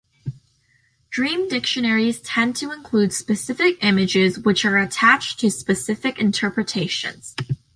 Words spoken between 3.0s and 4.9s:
specific images which are